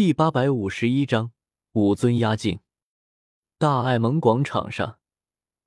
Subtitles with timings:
[0.00, 1.30] 第八百五十一章
[1.72, 2.60] 五尊压境。
[3.58, 4.98] 大爱盟广场上，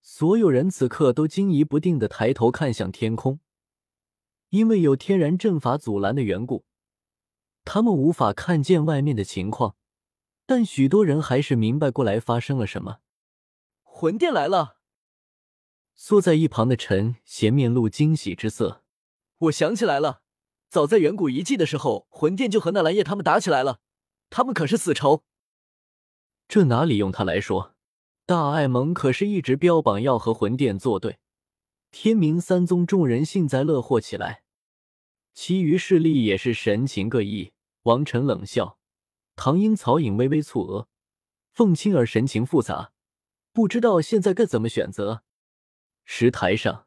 [0.00, 3.40] 所有人此刻都惊疑不定的抬头看向天空，
[4.48, 6.64] 因为有天然阵法阻拦的缘故，
[7.62, 9.76] 他们无法看见外面的情况。
[10.46, 13.00] 但许多人还是明白过来发生了什么。
[13.82, 14.78] 魂殿来了！
[15.94, 18.82] 缩在一旁的陈贤面露惊喜之色。
[19.36, 20.22] 我想起来了，
[20.70, 23.80] 早在远古遗迹的时候，魂殿就和那蓝叶他们打起来了。
[24.34, 25.24] 他们可是死仇，
[26.48, 27.74] 这哪里用他来说？
[28.24, 31.18] 大爱盟可是一直标榜要和魂殿作对。
[31.90, 34.42] 天明三宗众人幸灾乐祸起来，
[35.34, 37.52] 其余势力也是神情各异。
[37.82, 38.78] 王晨冷笑，
[39.36, 40.88] 唐英、曹颖微微蹙额，
[41.52, 42.92] 凤青儿神情复杂，
[43.52, 45.24] 不知道现在该怎么选择。
[46.06, 46.86] 石台上，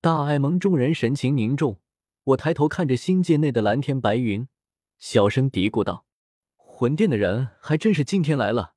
[0.00, 1.78] 大爱盟众人神情凝重。
[2.24, 4.48] 我抬头看着星界内的蓝天白云，
[4.98, 6.06] 小声嘀咕道。
[6.80, 8.72] 魂殿的人还真是今天来了，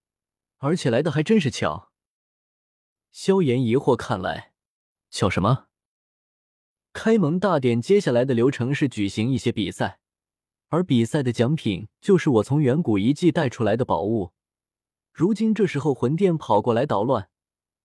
[0.57, 1.89] 而且来的还真是巧。
[3.13, 4.51] 萧炎疑惑看来，
[5.09, 5.67] 巧什么？
[6.91, 10.01] 开蒙大典接下来的流程是举行一些比赛，
[10.67, 14.33] 而比赛的奖品就是我从远古遗迹带出来的宝物。
[15.13, 17.29] 如今这时候魂殿跑过来捣乱，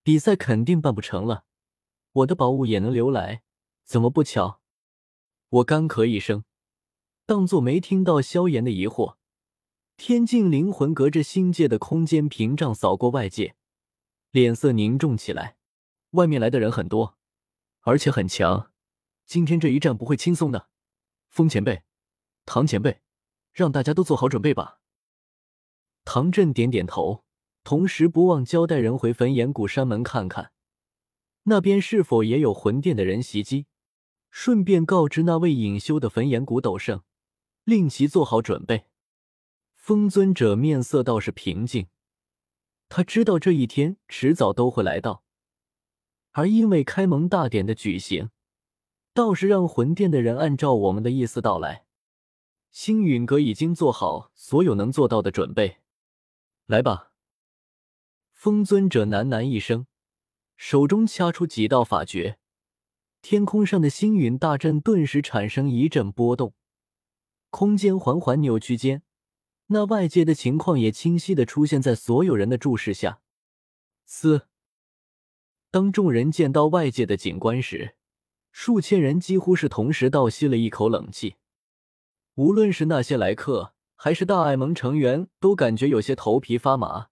[0.02, 1.44] 比赛肯定办不成了。
[2.10, 3.44] 我的宝物也能留来，
[3.84, 4.60] 怎么不巧？
[5.48, 6.42] 我干咳一声，
[7.24, 9.14] 当作没听到萧炎的疑惑。
[9.98, 13.56] 天境灵魂隔着星界的空间屏障扫过外界，
[14.30, 15.56] 脸色凝重起来。
[16.10, 17.18] 外面来的人很多，
[17.80, 18.70] 而且很强。
[19.26, 20.68] 今天这一战不会轻松的。
[21.28, 21.82] 风前辈，
[22.46, 23.00] 唐前辈，
[23.52, 24.78] 让大家都做好准备吧。
[26.04, 27.24] 唐振点点头，
[27.64, 30.52] 同时不忘交代人回焚炎谷山门看看，
[31.42, 33.66] 那边是否也有魂殿的人袭击，
[34.30, 37.02] 顺便告知那位隐修的焚炎谷斗圣，
[37.64, 38.84] 令其做好准备。
[39.88, 41.86] 风尊者面色倒是平静，
[42.90, 45.22] 他知道这一天迟早都会来到，
[46.32, 48.28] 而因为开蒙大典的举行，
[49.14, 51.86] 倒是让魂殿的人按照我们的意思到来。
[52.70, 55.78] 星陨阁已经做好所有能做到的准备，
[56.66, 57.12] 来吧。
[58.34, 59.86] 风尊者喃喃一声，
[60.58, 62.38] 手中掐出几道法诀，
[63.22, 66.52] 天空上的星陨大阵顿时产生一阵波动，
[67.48, 69.02] 空间缓缓扭曲间。
[69.68, 73.20] 那外界的情况也清晰的出现在所有人的注视下。
[74.06, 74.48] 嘶！
[75.70, 77.94] 当众人见到外界的景观时，
[78.50, 81.36] 数千人几乎是同时倒吸了一口冷气。
[82.36, 87.08] 无论是那些来客，还是大爱盟成员，都感觉有些头皮发麻。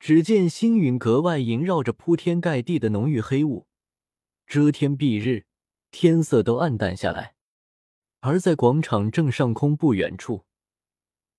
[0.00, 3.68] 只见星陨格外萦绕着铺天盖地的浓郁黑雾，
[4.46, 5.44] 遮天蔽日，
[5.92, 7.36] 天色都暗淡下来。
[8.20, 10.44] 而在广场正上空不远处。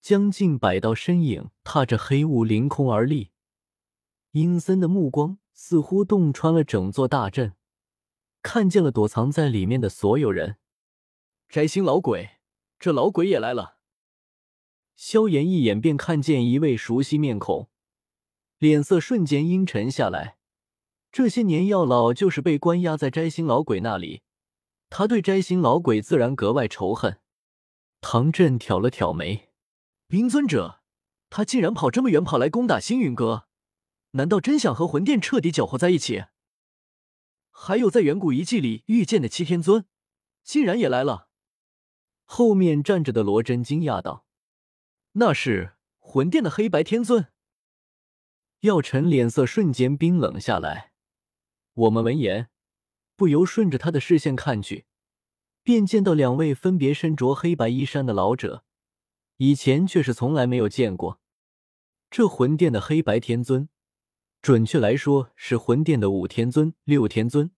[0.06, 3.32] 将近百道身影踏着黑雾凌空而立，
[4.34, 7.56] 阴森的目光似乎洞穿了整座大阵，
[8.44, 10.58] 看见了躲藏在里面的所有人。
[11.50, 12.38] 摘星老鬼，
[12.78, 13.80] 这老鬼也来了。
[14.96, 17.72] 萧炎一眼便看见一位熟悉面孔，
[18.60, 20.38] 脸色瞬间阴沉下来。
[21.12, 24.22] 这些年药老就是被关押在摘星老鬼那里，
[24.92, 27.20] 他对摘星老鬼自然格外仇恨。
[28.02, 29.50] 唐振挑了挑眉。
[30.08, 30.82] 冰尊者，
[31.30, 33.48] 他竟然跑这么远跑来攻打星陨阁，
[34.12, 36.26] 难道真想和魂殿彻底搅和在一起？
[37.50, 39.86] 还有在远古遗迹里遇见的七天尊，
[40.44, 41.30] 竟然也来了。
[42.26, 44.26] 后面站着的罗真惊讶道
[45.14, 47.32] ：“那是魂殿的黑白天尊。”
[48.62, 50.92] 药尘脸色瞬间冰冷下来。
[51.74, 52.50] 我们闻言，
[53.16, 54.86] 不由顺着他的视线看去，
[55.64, 58.65] 便见到两位分别身着黑白衣衫的老者。
[59.38, 61.20] 以前却是从来没有见过，
[62.10, 63.68] 这魂殿的黑白天尊，
[64.42, 67.52] 准确来说是魂殿的五天尊、六天尊，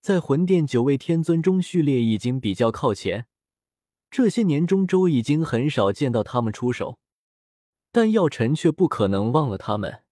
[0.00, 3.28] 在魂殿九位天尊中序列已经比较靠前。
[4.10, 6.98] 这些年中，周已经很少见到他们出手，
[7.92, 10.02] 但药尘却不可能忘了他们，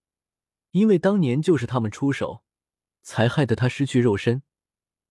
[0.71, 2.43] 因为当年就是他们出手，
[3.01, 4.43] 才害得他失去肉身，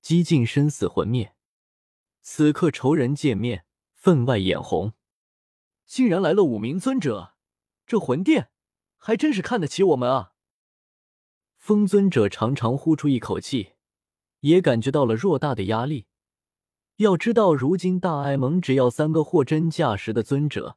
[0.01, 1.35] 几近生死魂灭。
[2.23, 4.95] 此刻仇人见面，分外眼红。
[5.89, 7.35] 竟然来了五名尊者，
[7.87, 8.51] 这魂殿
[8.99, 10.35] 还真是看得起我们啊！
[11.57, 13.73] 风尊者长长呼出一口气，
[14.41, 16.07] 也感觉到了偌大的压力。
[16.97, 20.77] 要知道，如今大爱盟只要三个货真价实的尊者，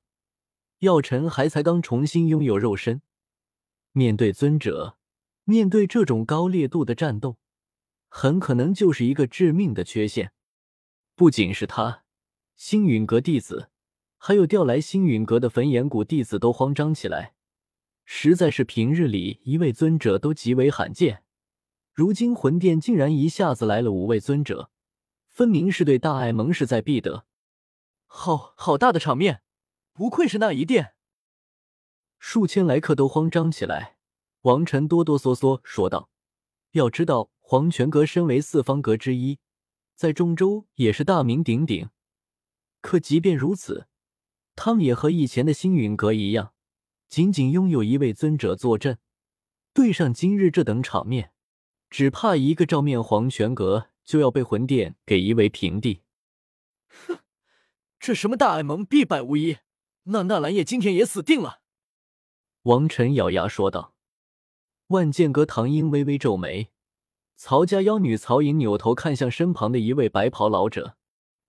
[0.79, 3.01] 药尘还才刚重新拥有肉身，
[3.91, 4.97] 面对尊者，
[5.43, 7.37] 面对这种高烈度的战斗，
[8.07, 10.31] 很可能就是一个致命的缺陷。
[11.15, 12.05] 不仅是他，
[12.55, 13.70] 星陨阁弟子。
[14.23, 17.33] 还有调来星陨阁的焚炎谷弟子都慌张起来，
[18.06, 21.23] 实在是平日里一位尊者都极为罕见，
[21.91, 24.69] 如今魂殿竟然一下子来了五位尊者，
[25.27, 27.25] 分明是对大爱盟势在必得。
[28.06, 29.41] 好好大的场面，
[29.91, 30.94] 不愧是那一殿。
[32.19, 33.97] 数千来客都慌张起来，
[34.41, 36.12] 王晨哆哆嗦嗦说道
[36.73, 39.39] ：“要知道，黄泉阁身为四方阁之一，
[39.95, 41.89] 在中州也是大名鼎鼎。
[42.81, 43.88] 可即便如此。”
[44.63, 46.53] 他们也和以前的星陨阁一样，
[47.09, 48.99] 仅仅拥有一位尊者坐镇，
[49.73, 51.31] 对上今日这等场面，
[51.89, 56.03] 只怕一个照面黄泉阁就要被魂殿给夷为平地。
[57.07, 57.17] 哼，
[57.99, 59.57] 这什么大爱盟必败无疑，
[60.03, 61.61] 那纳兰叶今天也死定了。
[62.61, 63.95] 王晨咬牙说道。
[64.89, 66.69] 万剑阁唐英微微皱眉，
[67.35, 70.97] 曹家妖女曹颖扭头看向身旁的一位白袍老者：“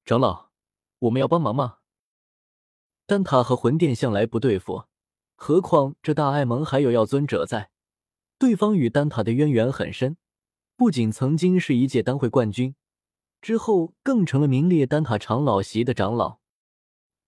[0.06, 0.48] 长老，
[1.00, 1.80] 我们要帮忙吗？”
[3.12, 4.84] 丹塔和魂殿向来不对付，
[5.34, 7.68] 何况这大爱盟还有药尊者在。
[8.38, 10.16] 对方与丹塔的渊源很深，
[10.76, 12.74] 不仅曾经是一届丹会冠军，
[13.42, 16.38] 之后更成了名列丹塔长老席的长老。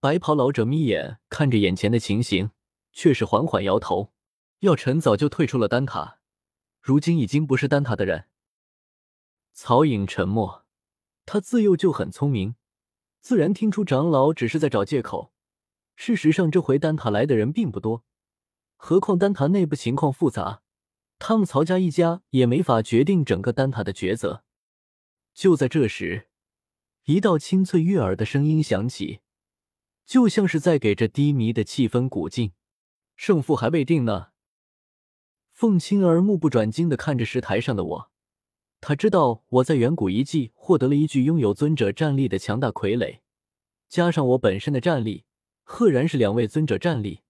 [0.00, 2.52] 白袍老者眯眼看着眼前的情形，
[2.94, 4.10] 却是缓缓摇头
[4.60, 6.20] ：“药尘早就退出了丹塔，
[6.80, 8.24] 如今已经不是丹塔的人。”
[9.52, 10.64] 曹颖沉默，
[11.26, 12.54] 他自幼就很聪明，
[13.20, 15.33] 自然听出长老只是在找借口。
[15.96, 18.04] 事实上，这回丹塔来的人并不多，
[18.76, 20.62] 何况丹塔内部情况复杂，
[21.18, 24.44] 他们曹家一家也没法决定整个丹塔的抉择。
[25.32, 26.28] 就在这时，
[27.04, 29.20] 一道清脆悦耳的声音响起，
[30.04, 32.52] 就像是在给这低迷的气氛鼓劲。
[33.16, 34.28] 胜负还未定呢。
[35.52, 38.10] 凤青儿目不转睛的看着石台上的我，
[38.80, 43.20] 他知道我在远古遗迹获得了一具拥有尊者战力的强大傀儡，
[43.88, 45.24] 加上我本身的战力。
[45.64, 47.22] 赫然是两位尊者战力，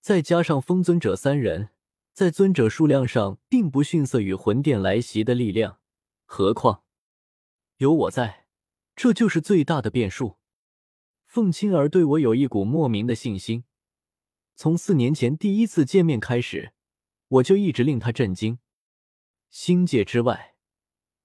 [0.00, 1.70] 再加上风尊者三人，
[2.12, 5.80] 在尊者数量上并不逊色于魂殿来袭的力量。
[6.26, 6.84] 何况
[7.78, 8.46] 有我在，
[8.94, 10.36] 这就是最大的变数。
[11.24, 13.64] 凤青儿对我有一股莫名的信心，
[14.54, 16.72] 从四年前第一次见面开始，
[17.28, 18.58] 我就一直令他震惊。
[19.50, 20.56] 星界之外，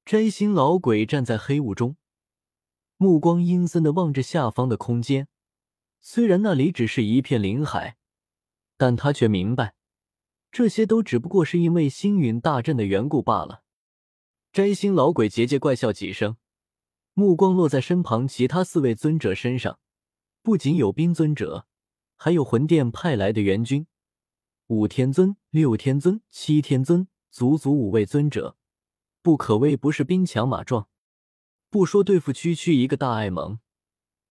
[0.05, 1.97] 摘星老鬼站在黑雾中，
[2.97, 5.27] 目光阴森的望着下方的空间。
[6.03, 7.95] 虽然那里只是一片林海，
[8.75, 9.75] 但他却明白，
[10.51, 13.63] 这些都只不过是因为星陨大阵的缘故罢了。
[14.51, 16.37] 摘星老鬼桀桀怪笑几声，
[17.13, 19.79] 目光落在身旁其他四位尊者身上，
[20.41, 21.67] 不仅有冰尊者，
[22.17, 23.85] 还有魂殿派来的援军，
[24.67, 28.57] 五天尊、六天尊、七天尊，足足五位尊者，
[29.21, 30.89] 不可谓不是兵强马壮。
[31.69, 33.59] 不说对付区区一个大爱盟。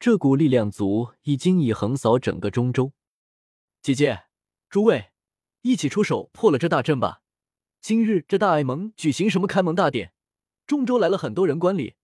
[0.01, 2.95] 这股力量足已经已横扫整个中州，
[3.83, 4.23] 姐姐，
[4.71, 5.11] 诸位，
[5.61, 7.21] 一起出手破了这大阵吧！
[7.83, 10.15] 今日这大爱盟举行什么开盟大典？
[10.67, 11.97] 中州来了很多人观礼，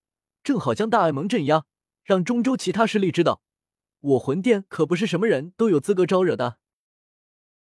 [0.44, 1.64] 正好将大爱盟镇压，
[2.04, 3.40] 让中州其他势力知道，
[4.00, 6.58] 我魂殿可不是什么人都有资格招惹的。